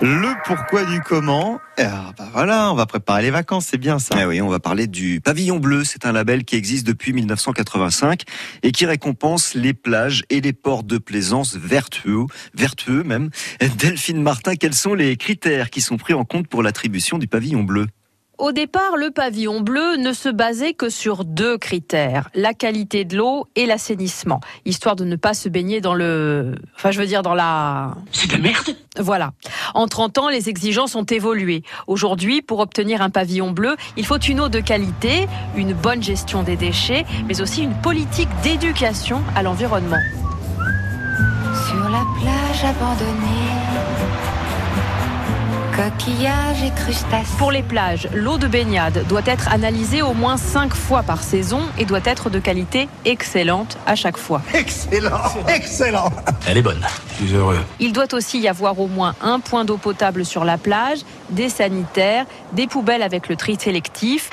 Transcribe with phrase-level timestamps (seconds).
[0.00, 4.14] Le pourquoi du comment ah, bah voilà, on va préparer les vacances, c'est bien ça.
[4.20, 5.82] Eh oui, on va parler du Pavillon Bleu.
[5.82, 8.22] C'est un label qui existe depuis 1985
[8.62, 13.30] et qui récompense les plages et les ports de plaisance vertueux, vertueux même.
[13.78, 17.64] Delphine Martin, quels sont les critères qui sont pris en compte pour l'attribution du Pavillon
[17.64, 17.86] Bleu?
[18.38, 23.16] Au départ, le pavillon bleu ne se basait que sur deux critères, la qualité de
[23.16, 26.54] l'eau et l'assainissement, histoire de ne pas se baigner dans le...
[26.76, 27.94] Enfin, je veux dire dans la...
[28.12, 29.32] C'est de merde Voilà.
[29.74, 31.62] En 30 ans, les exigences ont évolué.
[31.86, 36.42] Aujourd'hui, pour obtenir un pavillon bleu, il faut une eau de qualité, une bonne gestion
[36.42, 40.00] des déchets, mais aussi une politique d'éducation à l'environnement.
[41.66, 44.33] Sur la plage abandonnée
[45.74, 47.36] coquillages et crustacés.
[47.36, 51.62] Pour les plages, l'eau de baignade doit être analysée au moins 5 fois par saison
[51.78, 54.40] et doit être de qualité excellente à chaque fois.
[54.54, 56.12] Excellent, excellent.
[56.46, 56.86] Elle est bonne.
[57.18, 57.58] Je suis heureux.
[57.80, 61.00] Il doit aussi y avoir au moins un point d'eau potable sur la plage,
[61.30, 64.30] des sanitaires, des poubelles avec le tri sélectif.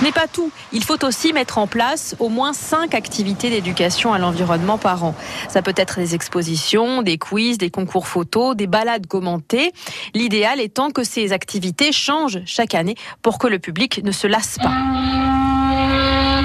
[0.00, 0.50] Ce n'est pas tout.
[0.72, 5.14] Il faut aussi mettre en place au moins cinq activités d'éducation à l'environnement par an.
[5.50, 9.72] Ça peut être des expositions, des quiz, des concours photos, des balades commentées.
[10.14, 14.56] L'idéal étant que ces activités changent chaque année pour que le public ne se lasse
[14.56, 14.72] pas.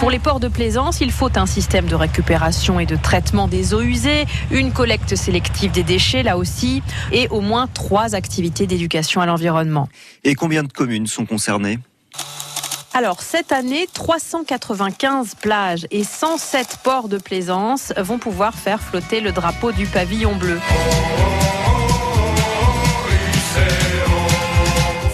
[0.00, 3.74] Pour les ports de plaisance, il faut un système de récupération et de traitement des
[3.74, 9.20] eaux usées, une collecte sélective des déchets là aussi, et au moins trois activités d'éducation
[9.20, 9.90] à l'environnement.
[10.24, 11.78] Et combien de communes sont concernées?
[12.94, 19.32] Alors, cette année, 395 plages et 107 ports de plaisance vont pouvoir faire flotter le
[19.32, 20.60] drapeau du pavillon bleu.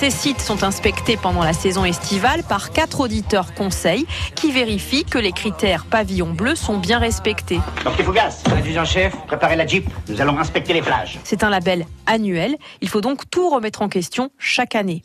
[0.00, 5.18] Ces sites sont inspectés pendant la saison estivale par quatre auditeurs conseils qui vérifient que
[5.18, 7.60] les critères pavillon bleu sont bien respectés.
[8.04, 11.20] Fougas, adjudant-chef, préparez la Jeep, nous allons inspecter les plages.
[11.22, 15.02] C'est un label annuel, il faut donc tout remettre en question chaque année.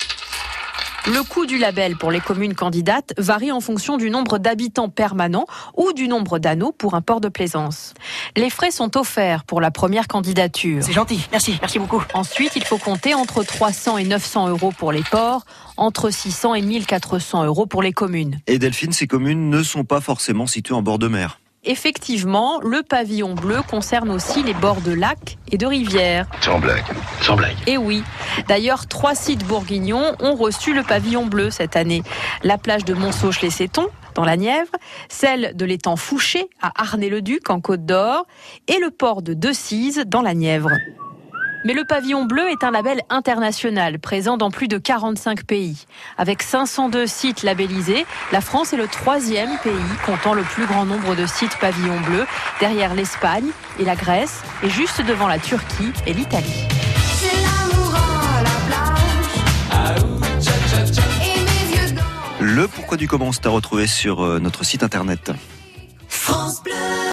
[1.05, 5.47] Le coût du label pour les communes candidates varie en fonction du nombre d'habitants permanents
[5.75, 7.93] ou du nombre d'anneaux pour un port de plaisance.
[8.37, 10.81] Les frais sont offerts pour la première candidature.
[10.81, 12.01] C'est gentil, merci, merci beaucoup.
[12.13, 15.43] Ensuite, il faut compter entre 300 et 900 euros pour les ports,
[15.75, 18.39] entre 600 et 1400 euros pour les communes.
[18.47, 21.41] Et Delphine, ces communes ne sont pas forcément situées en bord de mer.
[21.65, 26.27] Effectivement, le pavillon bleu concerne aussi les bords de lacs et de rivières.
[26.41, 26.83] Sans blague,
[27.21, 27.55] sans blague.
[27.67, 28.03] Et oui.
[28.49, 32.03] D'ailleurs, trois sites bourguignons ont reçu le pavillon bleu cette année.
[32.43, 34.71] La plage de Montsauche-les-Sétons, dans la Nièvre,
[35.07, 38.27] celle de l'étang Fouché à Arnay-le-Duc en Côte d'Or
[38.67, 40.69] et le port de Decize dans la Nièvre.
[41.65, 45.85] Mais le pavillon bleu est un label international présent dans plus de 45 pays.
[46.17, 49.73] Avec 502 sites labellisés, la France est le troisième pays
[50.05, 52.25] comptant le plus grand nombre de sites pavillon bleu,
[52.59, 56.67] derrière l'Espagne et la Grèce, et juste devant la Turquie et l'Italie.
[62.41, 65.31] Le pourquoi du comment c'est à retrouver sur euh, notre site internet.